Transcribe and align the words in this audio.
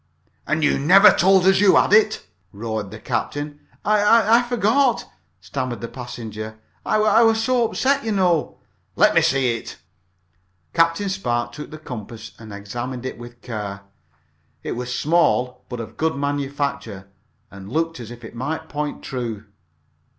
"And 0.47 0.63
you 0.63 0.79
never 0.79 1.11
told 1.11 1.41
us 1.43 1.49
that 1.59 1.61
you 1.61 1.75
had 1.75 1.93
it!" 1.93 2.25
roared 2.51 2.89
the 2.89 2.97
captain. 2.97 3.59
"I 3.85 4.39
I 4.39 4.41
forgot 4.41 5.03
it!" 5.03 5.07
stammered 5.41 5.79
the 5.79 5.87
passenger. 5.87 6.57
"I 6.83 6.95
I 6.97 7.21
was 7.21 7.43
so 7.43 7.69
upset, 7.69 8.03
you 8.03 8.11
know." 8.11 8.57
"Let 8.95 9.13
me 9.13 9.21
see 9.21 9.55
it." 9.57 9.77
Captain 10.73 11.07
Spark 11.07 11.51
took 11.51 11.69
the 11.69 11.77
compass 11.77 12.31
and 12.39 12.51
examined 12.51 13.05
it 13.05 13.19
with 13.19 13.43
care. 13.43 13.81
It 14.63 14.71
was 14.71 14.91
small, 14.97 15.65
but 15.69 15.79
of 15.79 15.97
good 15.97 16.15
manufacture, 16.15 17.07
and 17.51 17.71
looked 17.71 17.99
as 17.99 18.09
if 18.09 18.23
it 18.25 18.33
might 18.33 18.69
point 18.69 19.03
true. 19.03 19.43